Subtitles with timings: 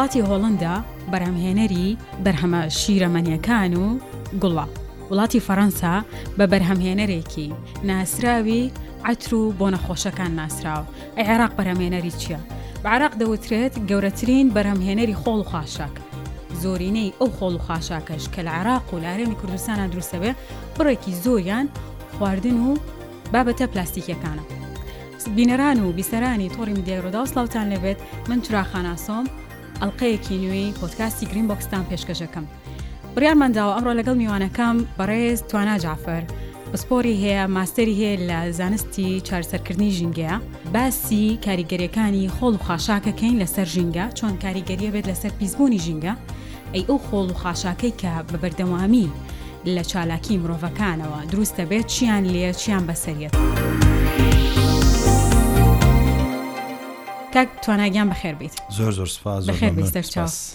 [0.00, 0.74] وڵاتی هۆڵندا
[1.12, 1.88] بەرهەمهێنەری
[2.24, 3.86] بەرهەمە شیرەمەنیەکان و
[4.42, 4.66] گوڵە
[5.10, 5.94] وڵاتی فەەنسا
[6.38, 7.48] بە بەرهەمهێنەرێکی
[7.88, 8.62] ناسراوی
[9.06, 12.40] ئەتر و بۆ نەخۆشەکان ناسراوە ئە عێراق بەرهەمهێنەری چییە؟
[12.84, 15.94] بەعراق دەوترێت گەورەترین بەرهەمهێنەری خۆڵ و خاشاک
[16.62, 20.32] زۆرینەی ئەو خۆڵ و خاشاکەش کە لە عراق و لارێمی کوردستانە دروستەوێ
[20.76, 21.66] بڕێکی زۆریان
[22.16, 22.72] خواردن و
[23.32, 24.44] بابەتە پلاستیکیەکانە.
[25.36, 29.26] بینەران و بیسەرانی تۆڕی دیێڕۆدا سلااوان لەبێت من تراخاناسۆم
[29.84, 32.46] ئەلقەیەکی نوێی پۆتکاستی گرین بۆکستان پێشکەشەکەم.
[33.16, 36.22] بڕیارمەداوە ئەمڕۆ لەگەڵ میوانەکەم بەڕێز توانا جافر.
[36.72, 40.34] پسپۆری هەیە ماستری هەیە لە زانستی چارسەرکردنی ژینگەیە
[40.74, 46.14] باسی کاریگەریەکانی خۆڵ و خاشاکەکەین لەسەر ژینگە چۆن کاریگەریە بێت لەسەر پیسبوونی ژینگە
[46.74, 49.08] ئەی ئەو خۆڵ و خاشاکەی کە بە بەردەوامی
[49.74, 53.59] لە چالاکی مرۆڤەکانەوە دروستە بێت چیان لێ چیان بەسەرێت.
[57.34, 59.44] کاک تواناگیان بەخێر بیت زۆر زۆر سپاس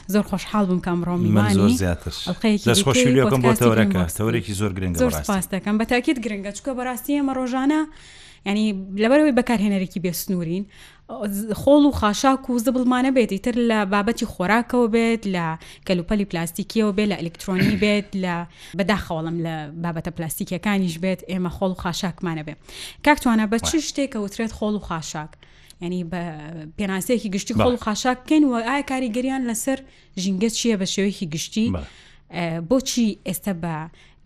[0.08, 5.86] زۆر خۆشحال بم کام ڕۆمیمانی زیاترخۆشیەکەم بۆ تەورەکە تەورێکی زۆر گرنگ زۆر سپاس دەکەم بە
[5.92, 7.81] تاکیت گرنگە چکە بەڕاستی ئەمە ڕۆژانە
[8.46, 8.66] ینی
[8.96, 10.66] لەبەرەوەی بەکارهێنەرێکی بێسنوورین
[11.62, 15.46] خۆڵ و خاشاک و زبڵمانە بێتی تر لە بابەتی خۆراکەوە بێت لە
[15.88, 18.36] کەلوپەلی پلاستیکیەوە بێت لە ئەلکترۆنی بێت لە
[18.78, 22.58] بەداخەوەڵم لە بابەتە پلاستیکیەکانیش بێت ئێمە خۆڵ و خاشاکمانە بێت
[23.06, 25.30] کاکتوانە بە چ شتێکە وترێت خۆڵ و خاشاک.
[25.81, 26.23] ینی بە
[26.80, 29.80] پێناسەیەکی گشتی خۆڵ خاشاک بکەین و ئایا کاریگەریان لەسەر
[30.23, 31.66] ژینگە چییە بە شێوەیەکی گشتی
[32.70, 33.76] بۆچی ئێستا بە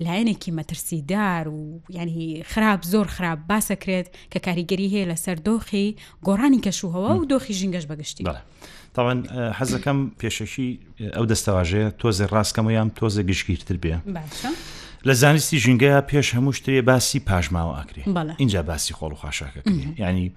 [0.05, 5.87] لایەنێکی مەترسیدار و ینی خراپ زۆر خراپ باسەکرێت کە کاریگەری هەیە لەسەر دۆخی
[6.27, 8.23] گۆڕانی کەشوهەوە و دۆخی ژینگەش بەگشتی
[8.93, 9.19] تاوان
[9.59, 10.69] حەزەکەم پێشەشی
[11.15, 13.95] ئەو دەستەواژەیە تۆزێ ڕاستکەمە یان تۆزە گشتگیرتر بێ
[15.07, 18.03] لە زانستی ژینگەیە پێش هەموو شتێ باسی پاژماوە ئاکرێ
[18.37, 19.61] اینجا باسی خۆڵ و خاشاکە
[20.03, 20.27] ینی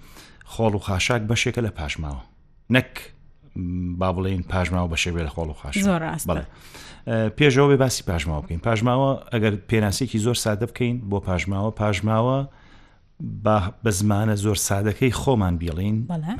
[0.51, 2.21] خۆڵ و خاشاک بەشێکە لە پاشماوە
[2.69, 2.89] نەک
[3.99, 5.75] با بڵین پاژماوە بە شێوێ لە خۆڵ و خاش
[6.29, 6.43] بڵێ
[7.37, 12.47] پێشەوە بێ باسی پاژماوە بکەین پاژماوە ئەگەر پێناسێکی زۆر سادە بکەین بۆ پاژماوە پاژماوە
[13.83, 15.97] بە زمانە زۆر سادەکەی خۆمان بیڵین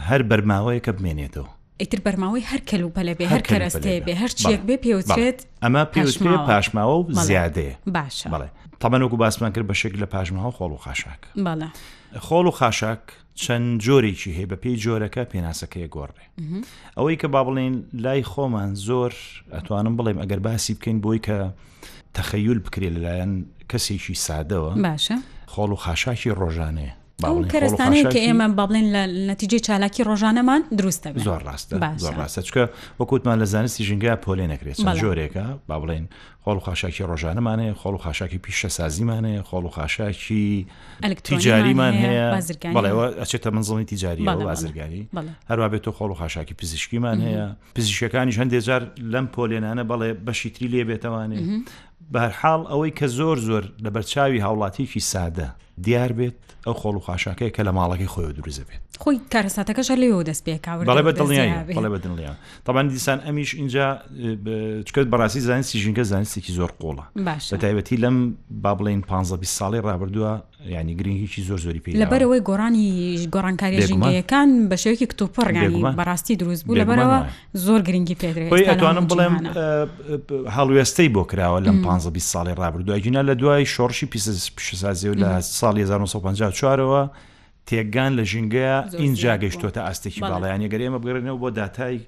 [0.09, 1.49] هەر بەرماوەیە کە بمێنێتەوە
[1.79, 5.83] ئیتر بەرماوەی هەر کەل و بەلە بێ هەر کەرەستەیە بێ هەر چێک بێ پێوترێت ئەمە
[5.93, 8.49] پێوتێ پاشماوە و زیادەیە باشە بڵێ
[8.83, 11.21] تەمەنوەکو باسمان کرد بە شێک لە پاژماوە خۆڵ و خاشاک
[12.27, 13.01] خۆڵ و خاشاک
[13.41, 16.23] چەند جۆرێکی هەیە بە پێی جۆرەکە پێناسەکەی گۆڕێ
[16.97, 19.13] ئەوەی کە با بڵێن لای خۆمان زۆر
[19.55, 21.37] ئەتوانم بڵێم ئەگەر باسی بکەین بۆی کە
[22.17, 23.33] تەخەیول بکرێ لەلایەن
[23.71, 25.17] کەسێکی سادەوە باشە
[25.53, 31.43] خۆڵ و خاشاکی ڕۆژانەیە کەرستانی کە ئێمە با بڵێن لە نەتیجەی چالاکی ڕۆژانەمان دروستە زۆر
[31.43, 32.69] ڕاستە زۆر ڕاستە چکە
[32.99, 36.05] وەکوتمان لە زانستی ژنگای پۆلێ نەکرێت جۆرێکە با بڵێن
[36.43, 40.65] خۆڵ و خاشاکی ڕۆژانەمانەیە خۆڵ و خاشاکی پیشەسازیمانەیە خۆڵ و خاشاکی
[41.23, 42.27] تیجاریمان هەیە
[42.75, 45.09] بەڵێەوە ئەچێتە منزڵی تیجاری بازرگانی
[45.49, 50.49] هەروە بێت تۆ خۆڵ و خاشاکی پزیشکیمان هەیە پزیشەکانیش هەندێک جار لەم پۆلێنانە بەڵێ بەشی
[50.53, 51.39] تری لێ بێتەوانێ
[52.13, 55.47] بەرحاڵ ئەوەی کە زۆر زۆر لە بەرچاوی هاوڵاتیکی سادە
[55.81, 56.33] دیار بێت
[56.67, 60.85] ئەو خۆڵ و خاشاکەی کە لە ماڵەکەی خۆی دروزە بێت خۆی کارەساتەکەش لێەوە دەست پێکاوە
[60.85, 62.35] بەڵێ بە دڵیان بەڵێ بە دڵیان
[62.65, 63.99] تاوان دیسان ئەمیش اینجا
[64.85, 70.41] چکرد بەڕاستی زانستی ژینگە زانستێکی زۆر قۆڵە بە تایبەتی لەم با بڵین 15 ساڵی ڕابردووە
[70.65, 76.75] ینی گرنگیی زۆر زۆری پێ لەبەرەوەی گۆرانی گۆڕانکاری ژینگەکان بە شێوکی کتۆپڕگانی بەڕاستی دروست بوو
[76.81, 77.19] لەبەرەوە
[77.57, 79.35] زۆر گرنگی پێدرێت ئەتوانم بڵێم
[80.55, 85.25] هەڵوێستەی بۆ کراوە لەم 15 ساڵی ڕابردووە گینە لە دوای شۆڕشی پیسەسازی و لە
[85.63, 87.01] ساڵ 1950وارەوە
[87.67, 91.99] تێگان لە ژینگەیە اینجا گەیشتۆتە ئاستێکی باڵیان یەگەرێمە بگەڕێنەوە بۆ داتای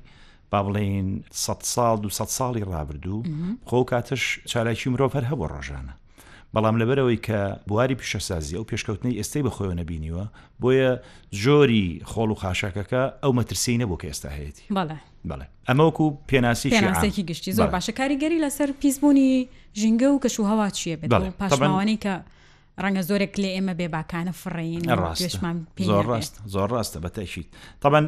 [0.52, 3.24] با بڵین 100 ساڵ 200 ساڵی ڕابردوو
[3.68, 5.94] خۆ کاتش چالاکی مرۆڤ هەر هەبوو ڕۆژانە
[6.54, 10.26] بەڵام لەبەرەوەی کە بواری پیشەسازی ئەو پێشکەوتنی ئێستی بەخۆیەوە نەبینیوە
[10.62, 10.92] بۆیە
[11.44, 14.66] جۆری خۆڵ و خاشاکەکە ئەو مەترسی نەبوو کە ئێستا هەیەی
[15.30, 19.32] بڵێ ئەمەوەکو پێناسی پێناسێکی گشتی زۆر باشە کاریگەری لەسەر پیسبوونی
[19.80, 22.16] ژینگە و کەش و هەوا چیە بێت پاشماوانی کە
[22.84, 24.84] ڕەنگە زۆرێک لێ ئێمە بێباکانە فڕین
[25.90, 27.48] زۆر ڕاست زۆر ڕاستە بەتەشیت
[27.82, 28.06] تاان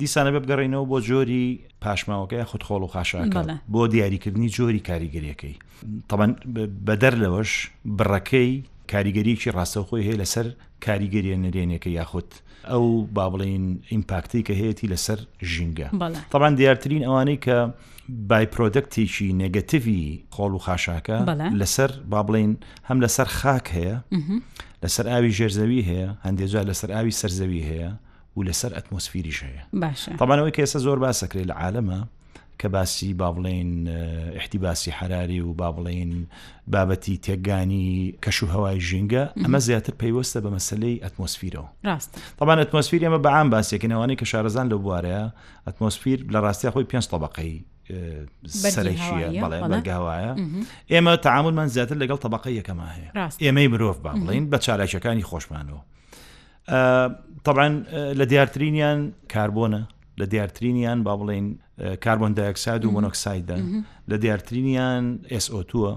[0.00, 1.46] دیسانە بە بگەڕینەوە بۆ جۆری
[1.82, 3.42] پاشماوەکەی خودخۆڵ و خاشاکە
[3.74, 5.54] بۆ دیاریکردنی جۆری کاریگەریەکەی
[6.10, 6.30] تاان
[6.86, 7.52] بەدەر لەوەش
[7.98, 8.50] بڕەکەی
[8.92, 10.46] کاریگەریەکی ڕاستەخۆی هەیە لەسەر
[10.86, 12.30] کاریگەریە نرێنێکە یاخود
[12.70, 15.18] ئەو با بڵین ئیمپاکتی کە هەیەی لەسەر
[15.52, 15.88] ژینگە
[16.32, 17.56] تەبان دیارترین ئەوانەی کە
[18.30, 20.00] بایپۆدەکتێکی نگەتیوی
[20.34, 21.18] خۆڵ و خاشاکە
[21.60, 22.50] لەسەر با بڵین
[22.88, 23.96] هەم لەسەر خاک هەیە
[24.82, 27.90] لەسەر ئاوی ژێرزەوی هەیە هەندێجار لەسەر ئاوی سەرزەوی هەیە
[28.36, 29.62] و لەسەر ئەتمۆسفیریش هەیە
[30.20, 32.00] تەمانەوەی کە ئێستا زۆر باسەکرێت لە عالەمە
[32.62, 33.88] کە باسی با بڵێن
[34.36, 36.10] احتیباسی حراری و با بڵێن
[36.74, 42.10] بابەتی تێگانی کەش و هەوای ژینگە ئەمە زیاتر پەیوەستە بە مەسلەی ئەتمۆسفیرەوە ڕاست
[42.40, 45.24] طبعاان ئەتمۆسفیر ئەمە بە عام باسیێکنەوەی کە شارەزان لە بوارەیە
[45.68, 47.64] ئەتمۆسفیر لە ڕاستی خۆی پێنج طبقەی
[48.46, 50.32] سەرشیە بەڵێ بەرگاوایە
[50.92, 55.80] ئێمە تعاملمان زیاتر لەگەڵ طبقی یەکەما هەیە ئێمەی مرۆڤ با بڵین بە چالاکیەکانی خۆشمانەوە
[57.44, 57.68] طبعا
[58.18, 59.82] لە دیارترینیان کاربوونە
[60.20, 61.46] لە دیارترینیان با بڵین
[62.04, 63.58] کاربندداەکساد و مۆنۆکسایدە
[64.10, 65.96] لە دیارترینیان SO2ە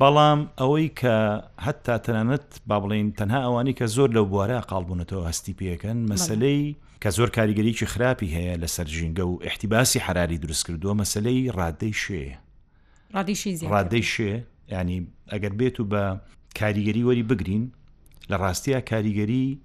[0.00, 1.16] بەڵام ئەوەی کە
[1.60, 7.08] هەتا تەنانەت با بڵین تەنها ئەوانی کە زۆر لەو بوارە قالبوونەتەوە هەستی پێەکەن مەسلەی کە
[7.10, 12.36] زۆر کاریگەریکی خراپی هەیە لەسەر ژینگە و احتیباسی حراری دروست کردووە مەسلەی ڕادەی شوێ
[13.70, 14.40] ڕادەی شوێ
[14.72, 16.18] ینی ئەگەر بێت و بە
[16.60, 17.72] کاریگەری وەری بگرین
[18.30, 19.60] لە ڕاستیە کاریگەری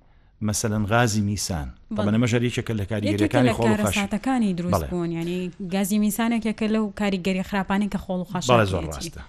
[0.48, 7.88] مەسەەن غازی میسان بەە مەژەریکێکە لە کاریگەریەکانی خۆڵەکانی دروستبوون ینی گازی میسانێکێکە لەو کاریگەری خراپانی
[7.94, 9.22] کە خۆڵ خش زۆر ڕاستە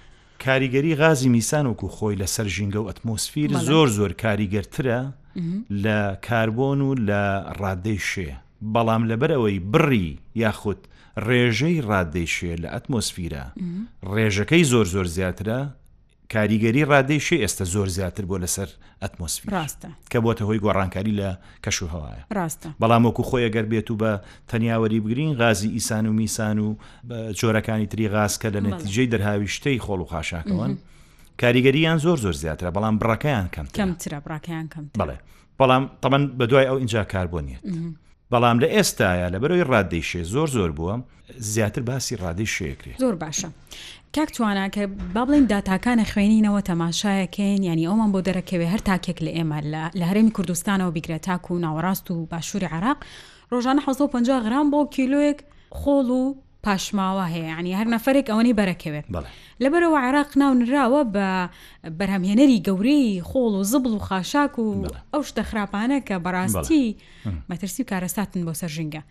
[0.44, 5.00] کاریگەری غازی میسان وکو خۆی لە سەر ژینگە و ئەتمۆسفیر زۆر زۆر کاریگەرترە
[5.84, 7.22] لە کاربۆن و لە
[7.60, 8.30] ڕادەی شێ
[8.74, 10.10] بەڵام لەبەرەوەی بڕی
[10.42, 10.80] یاخود
[11.26, 13.44] ڕێژەی ڕادەی شێ لە ئەتمۆسفیرە
[14.14, 15.60] ڕێژەکەی زۆر زۆر زیاترە
[16.34, 18.68] کاریگەری ڕادێشی ئێستا زۆر زیاتر بۆ لەسەر
[19.02, 21.28] ئەتمۆسفی ڕاستە کە بۆتە هۆی گۆڕانکاری لە
[21.64, 24.12] کەش و هەوایە ڕاستە بەڵام وەکو خۆی ئەگەر بێت و بە
[24.50, 26.68] تەنیاوەری بگرین غازی ئیسان و میسان و
[27.38, 30.72] جۆرەکانی تری غازکە لە نەتیجەی دەرهاوی شتەی خۆڵ و خاشاکەوەن
[31.40, 35.16] کاریگەریان زۆر زۆر زیاترە بەڵام بڕەکەیان کەم کەمترە بڕاکیان کەم بڵێ
[35.60, 37.60] بەڵام تەمەەن بە دوای ئەو اینجا کار بۆ نیێت.
[38.32, 40.94] بەڵام لە ئێستاە لە بەرەوەی ڕاددەی شێ زۆر زۆر بووە
[41.52, 43.48] زیاتر باسی ڕادی شێکری زۆر باشە.
[44.16, 44.82] کاک توانە کە
[45.14, 49.58] با بڵێن داتاکانە خوێنینەوە تەماشایەکەین ینی ئەومان بۆ دەرەکەوێ هەر تاکێک لە ئێمە
[50.00, 52.98] لە هەرێمی کوردستانەوە بیگرێت تاکو و ناوەڕاست و باشووری عراق
[53.52, 55.38] ڕۆژانە 150 غرام بۆ کیلوێک
[55.80, 56.34] خۆڵ و
[56.66, 59.06] پاشماوە هەیە ینی هەر نەفرێک ئەوەی بەرەکەوێت
[59.64, 61.28] لەبەرەوە عراق ناونراوە بە
[61.98, 64.66] بەرهەمهێنەری گەورەی خۆڵ و زبل و خاشاک و
[65.12, 66.84] ئەو شتە خراپانە کە بەڕاستی
[67.50, 69.02] مەترسی و کارەساتن بۆ سەر ژینگە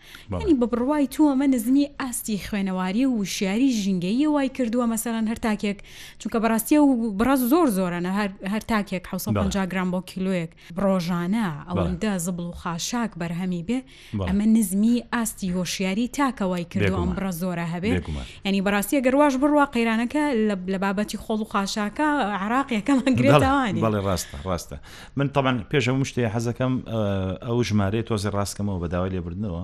[0.43, 5.77] ینی بە بڕوای تووەمە نزنی ئاستی خوێنەواری و شیاری ژینگەی وای کردووە مەسەرەن هەر تاکێک
[6.19, 8.11] چونکە بەڕاستی و بڕاز زۆر زۆرانە
[8.53, 10.51] هەر تاکێک 150 گرام بۆ کیلوەک
[10.83, 13.79] ڕۆژانە ئەوەندە زبل و خاشاک بەرهەمی بێ
[14.27, 18.03] ئەمە نزمی ئاستی هۆشیاری تاکە وای کردو ئەم بڕاز زۆرە هەبێت
[18.45, 20.23] ینی بەڕاستی گەرواش بڕوا قەیرانەکە
[20.71, 22.07] لە بابەتی خۆڵ و خاشاکە
[22.43, 24.77] عراقیەکەمانگرێتوانی بەڵێ ڕاستە ڕاستە
[25.15, 26.73] من تامان پێشەم شتێ حەزەکەم
[27.47, 29.61] ئەو ژمارەی تۆزی ڕاستکەمەوە بەداوای لێبردنەوە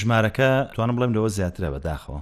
[0.00, 2.18] ژمارەکە توانم بڵێم لەوە زیاترە بەداخەوە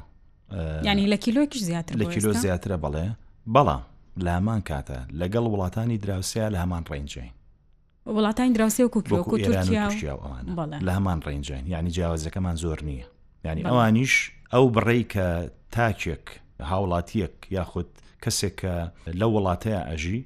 [0.88, 3.06] ینی لە کیلۆکیش زیاتر لە کیلۆ زیاترە بڵێ
[3.54, 3.82] بەڵام
[4.16, 7.32] لامان کاتە لەگەڵ وڵاتانی دراوسیا لە هەمان ڕێنجین
[8.16, 13.04] وڵاتانی دراوسی وکوکویان لە هەمان ڕێنجین ینی جیاوازەکەمان زۆر نییە
[13.44, 14.14] ینی ئەوانیش
[14.54, 15.28] ئەو بڕێی کە
[15.74, 16.24] تاچێک
[16.70, 17.86] هاوڵاتیەک یاخود
[18.26, 18.74] کەسێک کە
[19.20, 20.18] لە وڵاتەیە ئەژی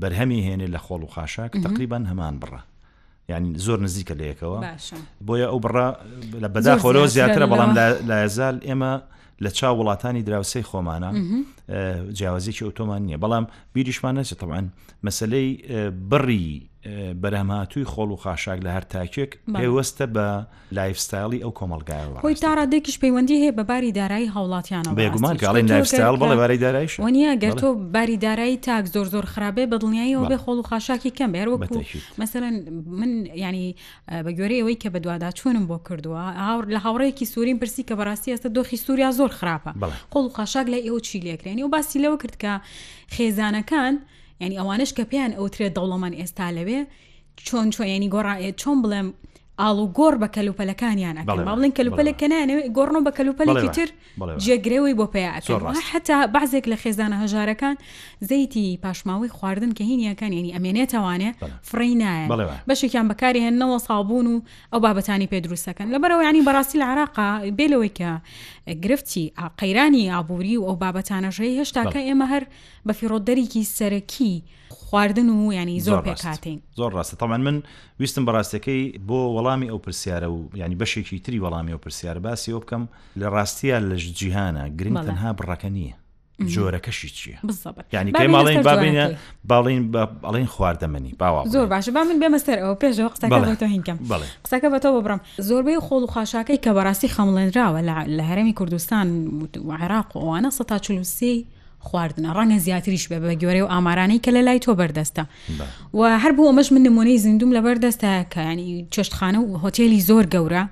[0.00, 2.60] بەرهەمی هێنێ لە خۆڵ و خاشاک تقریبان هەمان بڕە
[3.28, 4.58] ینی زۆر نزیکە لە یەکەوە
[5.26, 5.74] بۆیە ئەو بڕ
[6.42, 7.72] لە بەداخۆرۆ زیاترە بەڵام
[8.08, 8.92] لایەزال ئێمە
[9.44, 11.10] لە چا وڵاتانی دراوسی خۆمانە
[12.18, 13.44] جیاوازیکی ئۆتۆمان نییە بەڵام
[13.74, 14.66] بیریشمان نەچێت تەوان
[15.06, 15.48] مەسلەی
[16.10, 16.48] بڕی
[17.22, 20.26] بەرەماتووی خۆڵ و خاشاک لە هەر تاکێک پێوەستە بە
[20.72, 26.36] لایفستایلی ئەو کۆمەلگایەوە هۆی تاڕادێکیش پەیوەندی هەیە بە باری دارایی هاوڵاتیانە بێگومان کاڵێن لایفستایل بەڵێ
[26.42, 30.58] باری دارایش وەنیە گەر تۆ باری دارایی تاک زۆر زۆر خراپێ بە دڵنیاییەوە بێ خۆڵ
[30.60, 31.76] و خاشاکی کەم بێرەوە
[32.18, 32.54] مثلەن
[32.86, 33.76] من ینی
[34.26, 38.32] بەگوێرەی ئەوەی کە بە دووادا چۆنم بۆ کردووە هاور لە هاوڕەیەکی سوورین پرسی کە بەڕاستی
[38.34, 39.70] ئەستا دۆخی سووریا زۆر خراپە
[40.12, 42.52] خۆڵ و خاشاک لای ئێوە چی لێکرێنی و باسی لەوە کرد کە
[43.14, 43.94] خێزانەکان
[44.44, 46.80] ینی ئەوانش کە پێیان ئەوترێت دەوڵەمان ئێستا لەوێ
[47.46, 49.08] چۆن چۆنیانی گۆڕایە چۆن بڵێم
[49.60, 51.16] ئاڵ و گۆڕ بە کەلوپەلەکانیان
[51.48, 53.88] ماڵن کەلوپەلە کەنانەوە گۆڕنەوە بە کەلوپەلێکی تر
[54.44, 57.76] جێگرەوەی بۆ پێیاکەن حتا بەعزێک لە خێزانە هەژارەکان
[58.28, 61.30] زەیتی پاشماوەی خواردن کە هینیەکان ینی ئەمێنێتوانێ
[61.68, 62.26] فڕی نایە
[62.68, 64.36] بەشێکیان بەکاری هێننەوە ساابون و
[64.72, 67.28] ئەو بابەتانی پێدروستەکەن لەبەرەوە ینی بەڕاستی لە عراقا
[67.58, 68.10] بێلەوەی کە
[68.84, 72.44] گرفتی قەیرانی ئابووری و ئەو بابەتانەژەی هێشتاکە ئێمە هەر
[72.86, 74.34] بە فیڕۆدەرێکی سەرەکی
[74.92, 77.62] خواردن و ینی زۆر پێکاتین زۆر ڕاستە تامان من
[78.00, 82.60] ویستم بەڕاستەکەی بۆ وەڵامی ئەو پرسیارە و ینی بەشێکی تری وەڵامی ئەو پرسیار باسی ئەو
[82.64, 82.82] بکەم
[83.20, 85.94] لە ڕاستیە لەش جیهانە گرنگ تەنها بڕەکە نییە
[86.52, 87.38] جۆرەکەشی چییە
[87.92, 89.06] ینی ماڵین بابینە
[89.50, 89.82] باڵین
[90.24, 93.98] بەڵین خواردەمەنی باوا زۆر باشە با من بێمەستەر ئەوە پێشەوە قسەکەەوە هینکەم
[94.44, 97.80] قسەکە بە تۆ بڕم زۆربەی خۆڵ و خاشاکەی کە بەڕاستی خەمڵێنراوە
[98.16, 99.08] لە هەرمی کوردستان
[99.68, 101.44] عێراق ئەوانە 1940 سی
[101.86, 105.22] خواردنە ڕەنگە زیاتریش بێ بە گوێرە و ئامارانەی کە لە لای تۆ بەردەستە
[105.98, 110.24] و هەر بوو ئەمەش من نمونەی زیندوم لە بەردەستە کە ینی چێشتخانە و هۆتێلی زۆر
[110.34, 110.64] گەورە.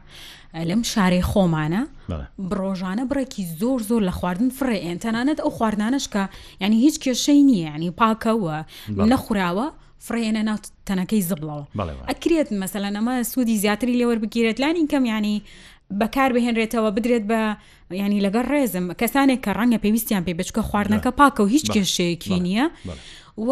[0.70, 1.82] لەم شارەی خۆمانە
[2.50, 6.22] بڕۆژانە بڕێکی زۆر زۆر لە خواردن فڕێ ئەتەنانەت ئەو خواردانشکە
[6.62, 8.56] ینی هیچ کێشەی نییە ینی پاکەوە
[9.12, 9.66] نەخوراوە
[10.06, 11.64] فرێنە ناو تەنەکەی زبڵەوە
[12.10, 15.36] ئەکرێت مەسەلەن ئەمە سوودی زیاتری لێوەربگیرێت لانی کەم ینی
[15.98, 17.40] بەکار بهێنرێتەوە بدرێت بە
[18.02, 22.66] ینی لەگەر ڕێزم کەسانێک کە ڕەنگە پێویستیان پێ بچکە خواردنەکە پاکە و هیچ کێشەیەکی نییە
[23.38, 23.50] و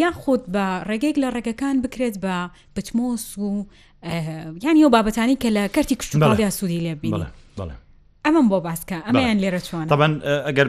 [0.00, 2.34] یا خۆت بە ڕێگەیەک لە ڕێگەکان بکرێت بە
[2.76, 3.66] بچمۆس و
[4.64, 7.14] یانی ئەو بابەتانی کە لە کەرتی کشتیا سوودی لێ بین
[8.26, 10.12] ئەمەم بۆ باسکە ئەمەیان لێرە چۆن تەبەن
[10.48, 10.68] ئەگەر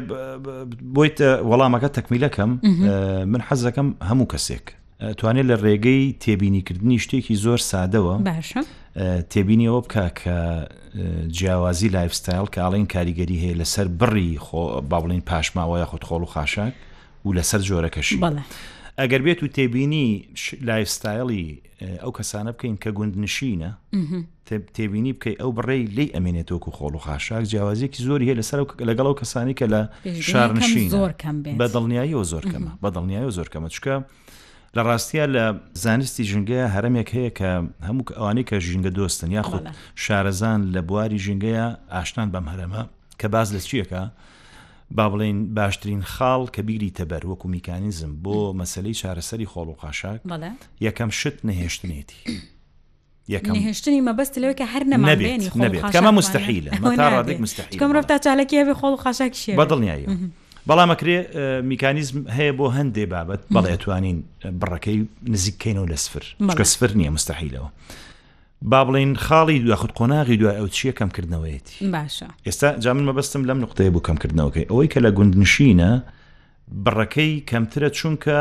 [0.96, 1.18] بۆیت
[1.50, 2.52] وەڵامەکە تەکمیلەکەم
[3.32, 4.66] من حەزەکەم هەموو کەسێک
[5.18, 8.16] توانێت لە ڕێگەی تێبینیکردنی شتێکی زۆر سادەوە
[9.32, 10.38] تێبینیەوە بکە کە
[11.38, 14.32] جیاوازی لایفستایل کە ئاڵین کاریگەری هەیە لەسەر بڕی
[14.90, 16.74] با بڵین پاشماوە یاخود خۆڵ و خاشاک
[17.26, 18.18] و لەسەر جۆرەکەشی
[19.02, 20.08] ئەگەر بێت و تێبینی
[20.62, 21.62] لایفستایلی
[22.04, 23.72] ئەو کەسانە بکەین کە گوندنشینە
[24.78, 28.58] تێبینی بکەیت ئەو بڕێ لی ئەمێنێتۆکو خۆڵ و خاشاک جیاوازیەکی زۆری هەیە لەسەر
[28.90, 29.82] لەگەڵ ئەو کەسانی کە لە
[30.32, 30.90] شارنشین
[31.60, 33.96] بە دڵنیاییەوە زۆرکەمە بە دڵنیایە زۆرکەمە چکە
[34.78, 35.46] لە ڕاستیە لە
[35.84, 37.52] زانستی ژنگە هەرمێک هەیە کە
[37.88, 39.64] هەموو ئەوانەی کە ژینگە دۆستن یاخود
[40.04, 42.82] شارەزان لە بواری ژنگەیە ئاشنان بەم هەرەمە
[43.22, 44.04] کە باز لە چیەکە؟
[44.92, 50.22] با بڵێن باشترین خاڵ کە بیری تەبەر وەکو میکانیزم بۆ مەسلەی چارەسەری خۆڵ و قاشاک
[50.82, 52.22] یەکەم شت نهێشتنێتی.
[53.32, 55.50] هێشتنی مەبست لەوە کە هەر نەمابێنی
[55.96, 60.06] کەمە مستحیلە مەتا ڕادێک مستحیل کەم ڕفتا چالەکی هەبێ خۆڵ خاشاکشی بەدڵنیایی
[60.70, 61.18] بەڵامەکرێ
[61.72, 64.18] میکانیزم هەیە بۆ هەندێ بابەت بەڵێتوانین
[64.62, 64.98] بڕەکەی
[65.34, 67.70] نزیککەینەوە لە سفر چکە سفر نییە مستحیلەوە
[68.62, 73.42] با بڵین خاڵی دو خودت قۆناغی دوای ئەو چیە کەمکردنەوەیەتی باشە ئێستا جا من مەبەستم
[73.50, 75.92] لەم نقطەیە بوو کەمکردنەوەکەی ئەوەی کە لە گوندنشینە
[76.86, 78.38] بڕەکەی کەمترە چونکە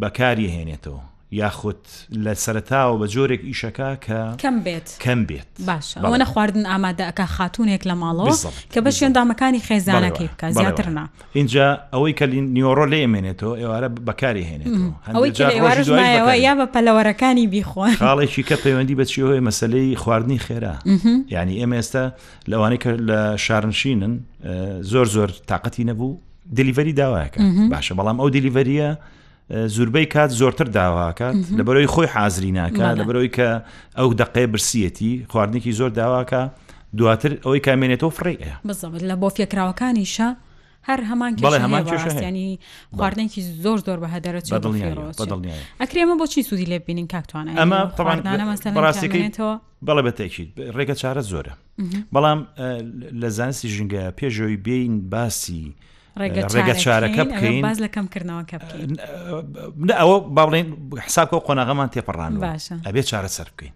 [0.00, 1.02] بەکاری هێنێتەوە
[1.34, 1.86] یاخود
[2.24, 7.94] لە سەرتاوە بە جۆرێک ئیشەکە کە کەم بێت کەم بێت باشەوەە خواردن ئامادەکە خاتونێک لە
[8.02, 8.36] ماڵەوە
[8.74, 12.24] کە بە شوێندامەکانی خێزانەکەی بکە زیاترنا اینجا ئەوەی کە
[12.54, 19.96] نیۆڕۆ لێ ئەمێنێتەوە ئێوارە بەکاری هێنێتەوە یا بە پەلەوەرەکانی بیخۆن خاڵێکی کە پەیوەندی بەچیەوەی مەسلەی
[20.02, 20.74] خواردنی خێرا
[21.32, 22.04] ینی ئێمە ئێستا
[22.50, 24.14] لەوانەیە کە لە شارنشینن
[24.92, 26.10] زۆر زۆر تااقەتی نەبوو
[26.56, 27.40] دلیڤری داواکە
[27.72, 28.90] باشە بەڵام ئەو دلیڤریە
[29.50, 33.62] زوربەی کات زۆرتر داواکات لە بەرەوەی خۆی حازری ناکات لە بەرەوەی کە
[33.98, 36.42] ئەو دقێ برسیەتی خواردنێکی زۆر داواکە
[36.96, 38.54] دواتر ئەوەی کامێنێتەوە فڕێەیە
[39.10, 40.28] لە بۆ فێکراوەکانیشە
[40.88, 41.32] هەر هەمان
[41.64, 42.58] هەمانی
[42.96, 44.40] خواردنێکی زۆر زۆر بە هەدەرە
[45.80, 49.52] ئەکرێمە بۆچی سوودی لێ بینین کاکتوانە ئەمە ڕاستەکەیتەوە
[49.86, 51.52] بەڵێ بەتێکیت ڕێگە چارە زۆرە
[52.14, 52.40] بەڵام
[53.22, 55.72] لە زانستی ژنگە پێشەوەی بین باسی
[56.20, 58.56] ڕێگە چارەکە بکەین باز لە کەمکردنەوەکە
[60.00, 60.66] ئەوە باڵێن
[61.06, 63.72] حساکە قۆناغەمان تێپەڕان باشە ئەبێ چارە سەر بکەین.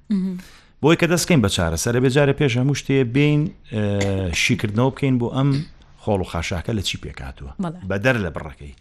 [0.83, 3.41] بۆی کە دەستکەین بە چارە سەر بێ جارە پێش هەموو شتەیە بین
[4.45, 5.51] شیکردنەوە بکەین بۆ ئەم
[6.03, 7.51] خۆڵ و خاشاکە لە چی پێکاتوە
[7.91, 8.73] بە دەر لە بڕەکەی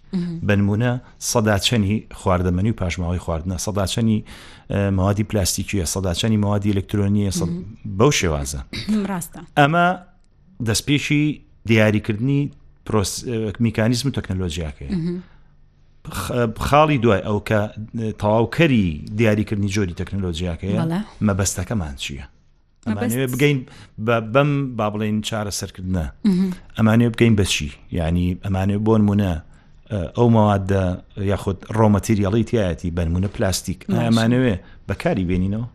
[0.47, 0.91] بنمونە
[1.33, 4.17] سەداچەنی خواردەمەنی و پاشماوەی خواردنە سەداچەنی
[4.97, 7.31] ماوادی پلاستیکیە سەداچەنی ماوادی ئەلکترۆنیە
[7.99, 8.61] بەو شێوازە
[9.59, 9.87] ئەمە
[10.67, 11.25] دەستپێشی
[11.69, 12.51] دیاریکردنی
[13.59, 14.85] میکانیزم و تەکنەلۆژیاکە
[16.59, 17.59] خاڵی دوای ئەو کە
[18.21, 20.77] تەواوکەری دیاریکردنی جۆری تەکنەلۆژیاکەیە
[21.27, 22.25] مەبەستەکەمان چییە
[22.87, 23.59] ئەمانوێ بگەین
[24.33, 26.05] بەم با بڵێن چارە سەرکردە
[26.77, 29.33] ئەمانێ بگەین بەچی ینی ئەمانێ بۆن مونە
[30.17, 30.83] ئەو مەوادە
[31.31, 34.55] یاخود ڕۆمەتیریەڵی تایەتی بەرمونە پلاستیک ئەمانەوێ
[34.89, 35.65] بەکاری بێنینەوە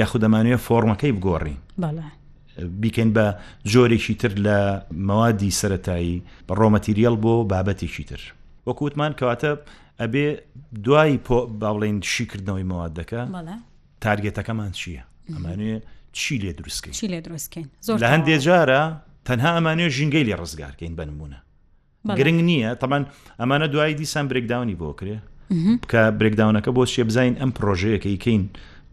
[0.00, 1.58] یاخود ئەمانوێ فۆرمەکەی بگۆڕین
[2.60, 3.26] بیکەین بە
[3.72, 8.20] جۆرێکی تر لە مەوادی سەتایی بە ڕۆمەتیریەل بۆ بابەتێکی تر
[8.66, 9.52] وەکووتمان کەواتە
[10.00, 10.26] ئەبێ
[10.84, 13.20] دوایی پۆ باڵێن شیکردنەوەی مەوادەکە
[14.02, 15.02] تارگێتەکەمان چییە
[15.34, 15.80] ئەمانێ
[16.12, 18.82] چی لێ دروستکەین چی لێ دروستکەین زۆر لە هەندێ جارە
[19.28, 21.38] تەنها ئەمانێ ژنگەی لێ ڕزگارکەین بنممونە
[22.18, 23.02] گرنگ نییە تەمان
[23.40, 25.16] ئەمانە دوای دیسان برێکداونی بۆ کرێ
[25.90, 28.42] کە برێکداونەکە بۆ شێ بزین ئەم پرۆژەیەەکەی کەین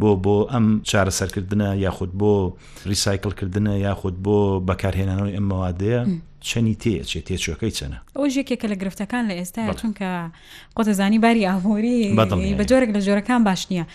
[0.02, 2.32] بۆ بۆ ئەم چارەسەرکردە یاخود بۆ
[2.94, 4.38] ریسایکلکردە یاخود بۆ
[4.68, 6.02] بەکارهێنانەوەی ئەم مەوادەیە
[6.48, 10.10] چەنی تێ چێت تێچوەکەی چەنە ئەوە ژێکێکە لە گرفتەکان لە ئێستا چونکە
[10.76, 12.02] قۆتەزانی باری ئاهۆری
[12.60, 13.86] بە جۆرێک لە جۆرەکان باش نییە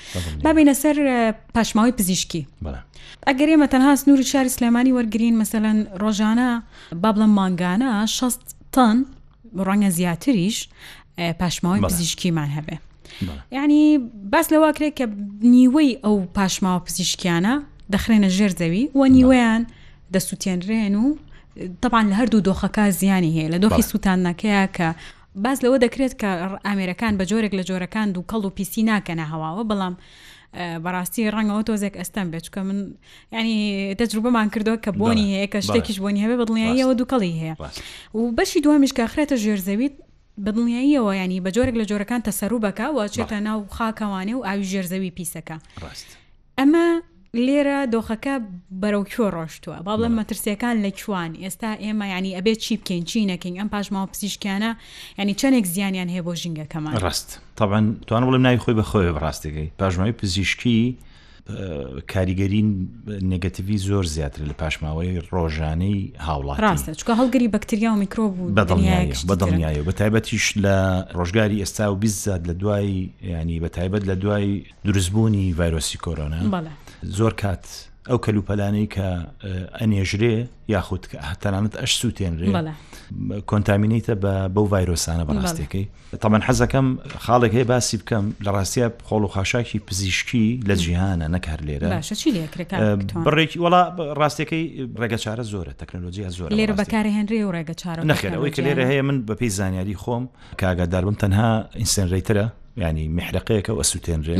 [0.44, 0.96] بابینە سەر
[1.54, 2.42] پاشماوەی پزیشکی
[3.28, 6.50] ئەگەر ئێمە تەنها سنووری شاری سلێمانی وەرگین مەسەەن ڕۆژانە
[7.02, 8.37] با بڵم ماگانە 6
[8.75, 8.96] تن
[9.66, 10.56] ڕەنگە زیاتریش
[11.40, 12.76] پاشماوەی پزیشکیمان هەبێ
[13.50, 13.99] یعنی
[14.33, 15.06] باس لەوا کرێت کە
[15.52, 17.54] نیوەی ئەو پاشماوە پزیشکیانە
[17.94, 19.62] دەخرێنە ژێر زەوی وە نیوەیان
[20.14, 21.06] دەسووتێنرێن و
[21.83, 24.88] تەبان لە هەردوو دۆخەکە زیانی هەیە لە دۆخی سووتانەکەیە کە
[25.44, 26.30] باز لەوە دەکرێت کە
[26.66, 29.94] ئامێرەکان بە جۆرێک لە جۆرەکان دوو کەڵ و پیسی ناکەنە هەواوە بەڵام
[30.85, 32.78] بەڕاستی ڕەنگەوە تۆزێک ئەستەم بێت چکە من
[33.35, 33.56] ینی
[34.00, 37.54] دەجروبەمان کردو کە بۆنی هەیە کە شتێکیش بۆنی هەبێ بەڵنیایەوە دووکەڵی هەیە
[38.14, 39.92] و بەشی دومیشکە خرێتە ژێرزەویت
[40.43, 45.12] بەدڵنیاییەوە ینی بە جۆرێک لە جۆرەکان تەسەرو بکە و چێتە ناو خاکەوانێ و ئاوی ژێرزەوی
[45.19, 45.57] پیسەکە
[46.59, 46.87] ئەمە
[47.47, 48.35] لێرە دۆخەکە
[48.83, 53.26] بەرەو کۆ ڕۆشتووە با بڵێم مەترسیەکان لە چوان ئێستا ئێمە ینی ئەبێت چی بکەین چی
[53.31, 54.71] نەکەین ئەم پاشماوە پزیشکیانە
[55.21, 60.12] ینی چەندێک زیانیان هەیە بۆ ژینگەکەمان ڕاست تاان توان بڵم نای خۆی بەخۆی بەڕاستێکی پاژماوی
[60.21, 60.81] پزیشکی
[62.12, 68.34] کاریگەرین نگەتیوی زۆر زیاتر لە پاشماوەی ڕۆژانەی هاوڵات ڕاستە چکە هەڵگەری بەکتریا و میکرۆب
[69.28, 70.76] بە دڵنیایە بە تایبەتیش لە
[71.16, 76.40] ڕۆژگاری ئێستا و بیزاد لە دوای ینی بە تایبەت لە دوای دروستبوونی ڤایرۆسی کۆرۆنا
[77.18, 77.64] زۆر کات
[78.11, 79.06] ئەو کەلوپەلانەی کە
[79.80, 80.34] ئەنێژرێ
[80.68, 81.04] یاخود
[81.42, 82.46] تەنانەت ئەش سووتێنرێ
[83.50, 85.84] کۆنتامینیتە بە بەو ڤایرۆسانە بەڕاستەکەی
[86.23, 86.87] تەمەەن حەزەکەم
[87.25, 91.87] خاڵێک هەیە باسی بکەم لە ڕاستیە خۆڵ و خاشاکی پزیشکی لە جیهانە نەکار لێرە
[93.26, 93.82] بڕێکی وڵا
[94.20, 94.64] ڕاستەکەی
[95.00, 99.02] ڕێگە چارە زۆرە تەکنۆلۆژیە زۆر لێرە بەکار هێنرێ و ڕێگە چارە نەخێرەوەی کە لێرە هەیە
[99.08, 100.25] من بە پێی زانیاری خۆم
[100.61, 102.46] کاگادار بم تەنها ئینسنرێترە
[102.84, 104.38] ینی محرقەیەەکە ئەسووتێنرێ.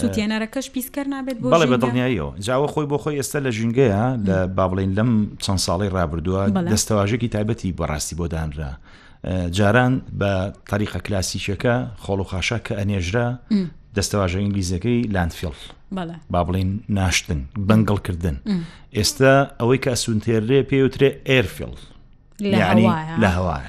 [0.00, 4.64] سووتێنەرەکەش پیسکە نابێت بەڵێ بە دڵنیاییەوە جاوە خۆی بۆ خۆی ئێستا لە ژینگەیە لە با
[4.70, 5.10] بڵین لەم
[5.44, 8.70] چەند ساڵی ڕابردووە دەستەواژێکی تایبەتی بەڕاستی بۆ دانرا.
[9.56, 10.32] جاران بە
[10.70, 13.28] تاریخە کلاسیکەکە خۆڵوخاشە کە ئەنێژرا
[13.96, 15.56] دەستەواژە ئینگلیزەکەی لاندفیل
[16.30, 18.36] با بڵین ناشتن بنگڵکردن
[18.96, 21.74] ئێستا ئەوەی کە سونتێرێ پێوترێ ئێرفیل
[23.22, 23.68] لە هەوایە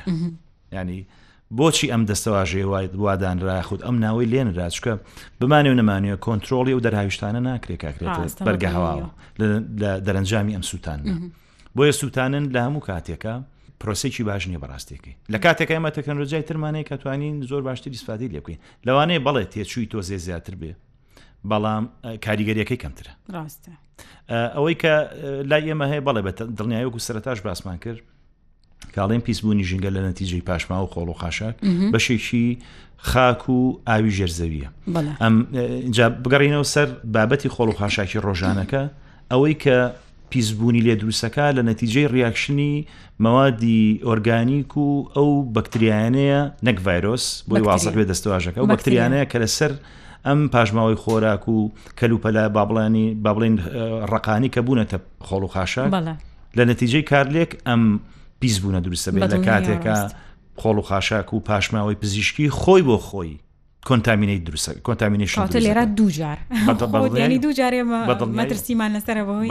[0.75, 1.01] ینی
[1.59, 4.93] بۆچی ئەم دەستەواژێ وای وادانرا خودود ئەم ناوەی لێنرا چکە
[5.39, 9.07] بمانێ و نەمانێت کۆنتترۆلی و دەرهاویشتانە ناکرێک کاکرێت بەرگە هەواوە
[9.81, 11.05] لە دەرەنجامی ئەم سووتانن
[11.77, 13.33] بۆیە سووتانن لە هەموو کاتێکە
[13.81, 18.39] پرۆسێکی باش نیە بەڕاستێکی لە کاتێک ئەمە تەکنۆلۆژای ترمانەیە کە توانین زۆر باشتر دیسفادی لێ
[18.41, 20.71] بکەین لەوانەیە بەڵێ تێچووی تۆزێ زیاتر بێ
[21.51, 21.83] بەڵام
[22.25, 23.11] کاریگەریەکەی کەمترە
[24.55, 24.93] ئەوەی کە
[25.49, 28.01] لای ئێمە هەیە بەڵێ بە دڵنیایوەکو سەرتاش باسمان کرد
[28.95, 31.55] کاڵێن پیسبوونی ژینگە لە نەتیجەی پاشما و خۆڵ و خاشاک
[31.93, 32.57] بەشێکی
[32.97, 34.69] خاک و ئاوی ژێرزەویە
[35.23, 35.33] ئەم
[36.23, 38.83] بگەڕینەوە سەر بابەتی خۆڵ و خاشاکی ڕۆژانەکە
[39.31, 39.77] ئەوەی کە
[40.29, 42.75] پیسبوونی لێ دروستەکە لە نەتیجەی ریاکشنی
[43.23, 49.71] مەوادی ئۆرگانیک و ئەو بەکتریانەیە نەک ڤایرۆس بۆی وازە بێ دەستواژەکە و بەکتریانەیە کە لەسەر
[50.25, 51.57] ئەم پاژماوەی خۆراک و
[51.99, 53.55] کەلوپەلا بابڵانی با بڵێن
[54.13, 55.85] ڕقانی کە بوونەتە خۆڵ و خاشە
[56.57, 57.83] لە نەتیجەی کارلێک ئەم
[58.45, 60.11] بیست بوونە دروستە بێت لە کاتێکە
[60.61, 63.31] خۆڵ و خاشاک و پاشماوەی پزیشکی خۆی بۆ خۆی
[63.89, 66.37] کۆنتامینەی دروست کۆنتامینیش لێرا دووجار
[67.45, 69.49] دووجارێمەترسیمان لەسەرەوەی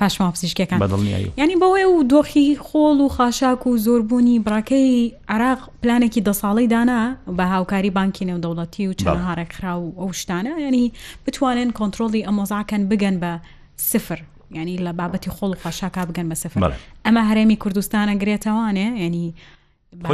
[0.00, 6.20] پاشما پزیشکەکان بەدڵنیایی ینی بەوەی و دۆخی خۆڵ و خاشاک و زۆربوونی بڕاکەی عراق پلانێکی
[6.28, 10.92] دە ساڵی دانا بە هاوکاری بانکی نێودەوڵەتی و چەند هارەکرا و ئەو شتانە ینی
[11.26, 13.32] بتوانن کۆنتترۆڵی ئەمۆزاکەن بگەن بە
[13.76, 14.18] سفر
[14.52, 16.60] ینی لە بابەتی خۆڵ خەشاکا بگەن بەسەفر
[17.06, 19.34] ئەمە هەرێمی کوردستانە گرێتەوانێ ینی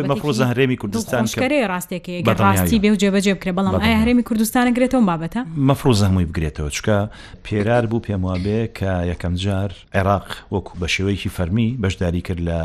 [0.08, 5.02] مەفرۆزە هەرێمی کوردستان شکرێ ڕاستێکی ڕاستی بێ و جێبەجێ بکرێ بەڵام ئایا هەرێمی کوردستانە گرێتەوە
[5.10, 6.98] بابەتە مەفرۆزە هەمووی بگرێتەوە چکە
[7.44, 12.58] پێرار بوو پێم وابێ کە یەکەم جار عێراق وەکو بە شێوەیەکی فەرمی بەشداری کرد لە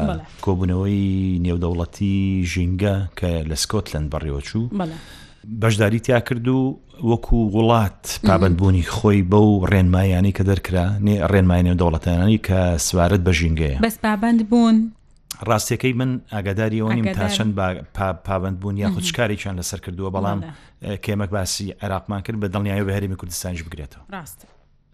[0.43, 2.17] کۆبوونەوەی نێودەوڵەتی
[2.51, 4.65] ژینگە کە لە سکۆتلند بەڕێوەچوو
[5.63, 11.73] بەشداری تیا کرد و وەکو وڵات پابندبوونی خۆی بە و ڕێنمایانی کە دەرکرا نێ ڕێنمایانێ
[11.79, 14.91] دەوڵەتانانی کە سوارت بە ژینگەیە بەس پابند بوون
[15.47, 17.81] ڕاستیەکەی من ئاگاداریەوە نیم تا چەند
[18.25, 20.39] پابند بوون یا خودشکارێکیان لەسەر کردووە بەڵام
[21.03, 24.45] کێمەک باسی عراقمان کرد بە دڵنیایە بە هەرمی کوردستانیش بگرێتەوە ڕاست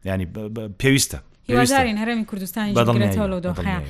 [0.06, 0.28] ینی
[0.84, 1.18] پێویستە
[1.50, 3.84] هیوادارین هەرمی کوردستانی بەدڵێتەوە لە دۆخیان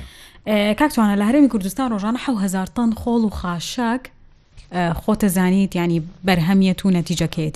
[0.78, 4.10] کاکتوانە لە هەرمی کوردستان ڕۆژانە 1000 تن خۆڵ و خاشاک
[5.02, 7.54] خۆتە زانیت ینی بەرهەمیەت و نەتیجەکەیت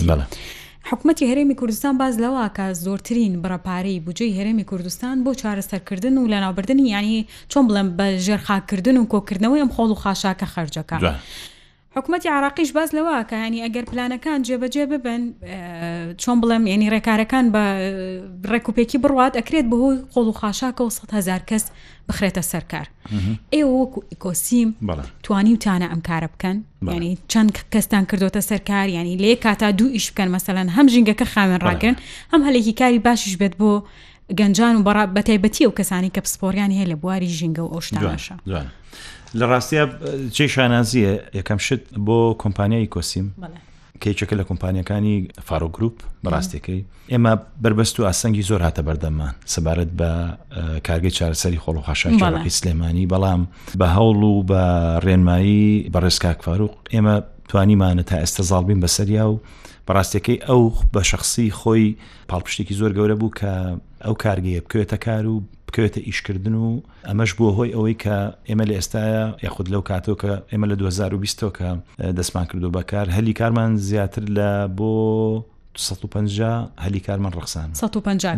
[0.91, 7.19] حکوومەتتی هەرێمی کوردستان باز لەواکە زۆرترین بڕەپارەی بجێی هەرێمی کوردستان بۆ چارەسەرکردن و لەناوبردننی ینی
[7.51, 10.97] چۆن بڵێم بە ژێرخاکردن و کۆکردنەوەی ئەم خۆڵ و خاشاکە خرجەکە.
[11.95, 15.21] حکوومەتتی عراقیش باز لەوە کە هەنی ئەگەر پلانەکان جێبەجێ ببن
[16.21, 17.63] چۆن بڵێم ینی ڕێکارەکان بە
[18.51, 21.63] ڕێکوپێکی بڕوات ئەکرێت بەهۆی قۆڵ و خاشاکە و 100هزار کەس
[22.11, 22.87] بخرێتە سەرکار
[23.53, 24.69] ئێوە وەکو ئیکۆسییم
[25.23, 26.57] توانی وتانە ئەم کارە بکەن
[26.97, 31.61] ینی چەند کەستان کردوتە سەرکار ینی لێ کاتا دوو ئیش بکەن مەسەەن هەم ژینگەکە خاوێن
[31.67, 31.95] ڕاگەن
[32.31, 33.71] هەم هەلێکی کاری باشیش بێت بۆ
[34.29, 38.35] گەنجان و بە تایبەتی و کەسانی کە پسپۆریان هەیە لە بواری ژینگە و ئۆشتاشە
[39.39, 39.87] لە ڕاستە
[40.31, 43.33] چی شانازیە یەکەم شت بۆ کۆمپانیای کۆسیم
[44.03, 46.81] کەیچەکە لە کۆمپانیەکانی فارۆ گروپ بەڕاستەکەی
[47.11, 50.09] ئێمە بربەست و ئاسەنگی زۆر هاتە بەردەمان سەبارەت بە
[50.87, 53.41] کارگەی چارەسەری خۆڵ و حاشاکی سلێمانی بەڵام
[53.79, 54.61] بە هەوڵ و بە
[55.05, 59.39] ڕێنمایی بە ڕێزکاکفاروق ئێمە توانیمانە تا ئێستا زاڵبین بەسەریا و
[59.87, 60.61] بەڕاستەکەی ئەو
[60.93, 61.85] بە شخصی خۆی
[62.31, 63.53] پاڵپشتێکی زۆر گەورە بوو کە
[64.05, 65.35] ئەو کارگەیە بکوێتە کار و
[65.67, 68.17] بکوێتە ئیشکردن و ئەمەش بووە هۆی ئەوەی کە
[68.49, 71.69] ئێمە لە ئێستاە یاخود لەو کاتەوە کە ئێمە لە 2020 کە
[72.17, 74.89] دەستمان کردو بەکار هەلی کارمان زیاتر لە بۆ
[75.77, 78.37] هەلی کارمە ڕخسان 250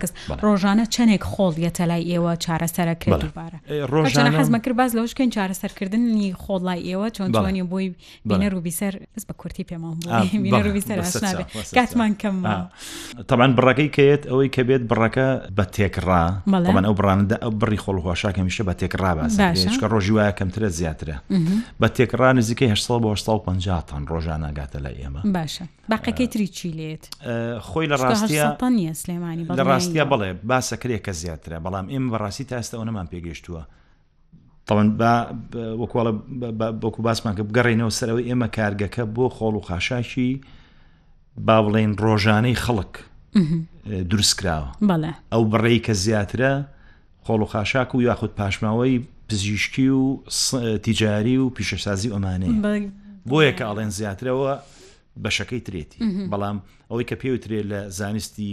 [0.00, 3.58] کەس ڕۆژانە چەندێک خۆڵیەتە لای ئێوە چارەسەرەکرد دوبارە
[3.90, 7.88] ڕۆژانە حەزمەکرد باز لەەوە شکەن چارەسەرکردنی خۆڵ لای ئێوە چۆن توانانی بۆی
[8.28, 9.96] بینە روبیسەر بس بە کورتی پێماوە
[11.74, 12.34] کاتمان کەم
[13.28, 18.40] تاوان بڕەکەی کێت ئەوەی کە بێت بڕەکە بە تێکڕا بەڵەن ئەو بڕاندە ئەو بڕی خۆڵهواشاکە
[18.48, 21.16] میشە بە تێکڕا باسکە ڕۆژی وایە کەمترە زیاترە
[21.80, 27.04] بە تێکڕان نزیکەی 850 تان ڕۆژانە گاتە لای ئێمە باشە باقەکەی تریچی لێت
[27.68, 33.06] خۆی لە ڕاستیە سلێمانی لە ڕاستیە بڵێ باسەکرێک کە زیاترە بەڵام ئێمە بەڕاستی تاستەوە نەمان
[33.12, 33.62] پێگەشتووە
[34.66, 34.92] تەوەند
[35.80, 36.12] وەکوڵە
[36.82, 40.40] بۆکو باسمان کە بگەڕێنەوە سەرەوەی ئێمە کارگەکە بۆ خۆڵ و خاشاشی
[41.46, 42.92] با بڵێن ڕۆژانەی خەڵک
[44.10, 44.68] دروستکراوە
[45.32, 46.52] ئەو بڕێی کە زیاترە
[47.24, 48.94] خۆڵ و خاشاک و یاخود پاشماوەی
[49.28, 50.02] پزیشکی و
[50.82, 52.54] تیجاری و پیشەسازی ئۆمانەیە
[53.30, 54.54] بۆیە کە ئاڵێن زیاترەوە
[55.24, 55.98] بەشەکەی ترێتی
[56.32, 56.56] بەڵام
[56.90, 58.50] ئەوەی کە پێوترێت لە زانستی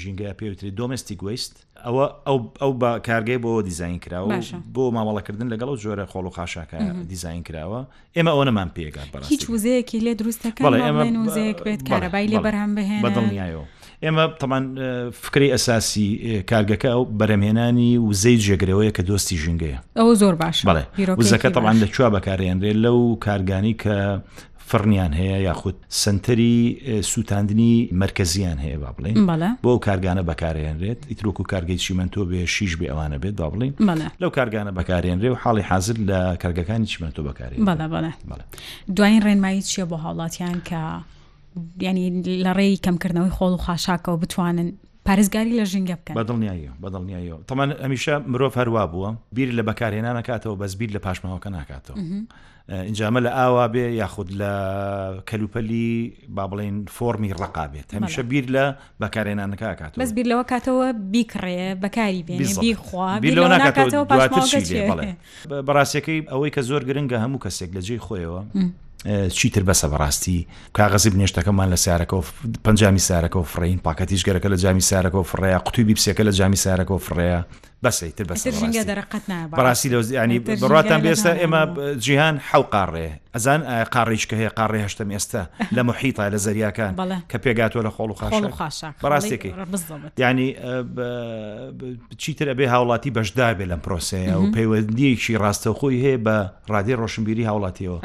[0.00, 1.54] ژینگە پێوترێت دۆمەستی گوست
[1.86, 2.06] ئەوە
[2.60, 4.34] ئەو بە کارگەی بۆ دیزین کراوە
[4.74, 6.78] بۆ مامەڵەکردن لەگەڵ جۆرە خۆڵ و خاشاکە
[7.10, 7.80] دیزین کراوە
[8.16, 12.70] ئێمە ئەو نەمان پێگات بە هیچ وزەیەکی لێ دروستەکە ئێمە وزەیەک بێت کارەبای لێ بەرهەم
[12.78, 13.64] بهێن بەدڵنیایەوە
[14.02, 14.64] ئێمە تەمان
[15.22, 16.06] فکری ئەساسی
[16.50, 20.82] کارگەکە ئەو بەرەمهێنانی وزەی جێگرەوەیە کە دۆستی ژنگەیە ئەو زۆر باش بڵێ
[21.20, 23.96] وزەکە تەمان لە چوا بەکارێنرێ لەو کارگانی کە
[24.70, 26.54] فڕنیان هەیە یاخود سنتری
[27.10, 29.16] سووتاندنی مرکزیان هەیە با بڵین
[29.64, 33.72] بۆ کارگانە بەکارێنرێت ئیترۆک و کارگەی چیمەندۆ بێ شیش بێ ئەوانە بێت دا بڵین
[34.22, 37.58] لەو کارگانە بەکارێنرێ و حاڵی حاضر لە کارگەکانی چیمەندۆ بەکارێن
[38.96, 40.76] دوایین ڕێنمایی چییە بۆ هاوڵاتیان کە
[41.86, 44.68] ینی لە ڕێی کەمکردنەوەی خۆڵ و خاشاکەەوە بتوانن
[45.08, 50.56] پارێزگاری لە ژینگە بکەن بەدڵنیایە بەدڵنیاییەوە تەمان ئەمیشە مرۆڤ هەروە بووە بیر لە بەکارهێنا نکاتەوە
[50.60, 51.96] بەزبیر لە پاشماوەکە ناکاتەوە
[52.88, 54.52] ئەنجامە لە ئاوا بێ یاخود لە
[55.28, 55.88] کەلوپەلی
[56.34, 58.64] با بڵێن فۆمی ڕقا بێت هەمیشە بیر لە
[59.02, 63.08] بەکارێنانەکە کات بەس بیر لەوە کاتەوە بیکڕێ بەکاری بێخوا
[65.68, 68.42] بەڕاستەکەی ئەوەی کە زۆر گرنگە هەموو کەسێک لە جێی خۆیەوە
[69.32, 70.38] چیتر بەسە بەڕاستی
[70.78, 72.18] کاغەزی بنیێشتەکەمان لە سیارەکە
[72.64, 76.56] پنجامی سارەکە و فڕین پاکەتیش گەرەکە لە جامی سارەکە و فڕەیە قوتوبی پسێکە لە جامی
[76.64, 77.40] سارەکە و فڕەیە
[77.84, 78.46] بەسی تر بەس
[79.58, 81.62] بەڕاستی لە ینی بڕاتان بێستا ئێمە
[82.04, 83.60] جیهان حەڵقاڕێ ئەزان
[83.94, 85.42] قاڕیشکە هەیە قاڕێ هەشتم ئێستا
[85.76, 86.92] لە محیتا لە زەریاکان
[87.30, 88.14] کە پێگاتوە لە خۆڵ و
[88.50, 89.52] خاش بەڕاستێکی
[90.22, 90.48] ینی
[92.20, 96.36] چیتر ئەبێ هاوڵاتی بەشدا بێ لەم پرۆسەیە و پەیوەندیەکی ڕاستەخۆی هەیە بە
[96.72, 97.98] ڕادێ ڕۆشنبیری هاوڵاتیەوە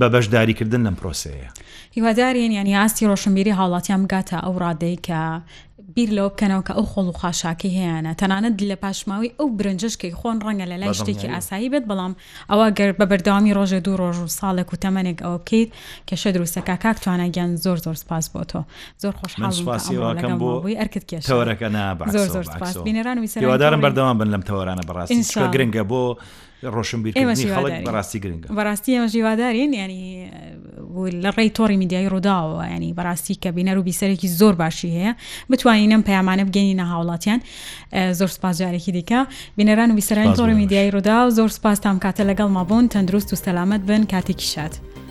[0.00, 1.48] بە بەشداریکردن لەم پرۆسەیە
[1.96, 5.22] هیوادارین ینی ئاستی ڕۆشنبیری هاوڵاتیان بگاتە ئەو ڕادەی کە
[5.98, 10.36] بیر لەوە بکەنەوە کە ئەو خۆڵ و خاشاکی هەیەە تەنانەت لە پاشماوی ئەو برنجشکی خۆن
[10.46, 12.12] ڕەنگە لە لای شتێکی ئاسایی بێت بەڵام
[12.50, 15.70] ئەوە گەر بە بەردەوامی ڕۆژە دوو ڕۆژ و ساڵێک و تەمەێک ئەو بکەیت
[16.08, 18.60] کەشە دروستەکە کاک توانە گیان زۆر زۆر سپاس بۆ تۆ
[19.06, 26.02] ئەر ئەرکت کێشەوەەکە نابین ویسەوادارم بەردەوام بن لەم تەوەرانە بەڕاستی گرنگە بۆ
[26.74, 27.12] ڕۆشنبیر
[27.56, 30.02] خەڵک بەڕاستی گرنگە بەڕاستی ئەمە ژیوادارین ینی
[31.24, 35.12] لە ڕێی تۆری میدیایی ڕووداوە ینی بەڕاستی کە بینەر و بیسەرێکی زۆر باشی هەیە
[35.50, 37.40] بتوانینم پەیامانە بگەینینە هاوڵاتیان
[38.18, 39.20] زۆر سپاسجارێکی دیکە
[39.56, 43.36] بینەران و بیسەرانی تۆری میدیایی ڕوودا و زۆر سپاس تام کاتە لەگەڵ مابوون تەندروست و
[43.44, 45.05] سەلامت بن کاتێکی شات.